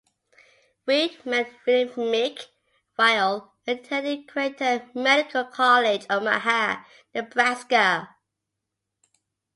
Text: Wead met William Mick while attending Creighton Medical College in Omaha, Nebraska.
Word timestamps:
Wead 0.87 1.23
met 1.27 1.51
William 1.67 1.89
Mick 1.89 2.47
while 2.95 3.53
attending 3.67 4.25
Creighton 4.25 4.89
Medical 4.95 5.43
College 5.45 6.05
in 6.05 6.11
Omaha, 6.11 6.83
Nebraska. 7.13 8.09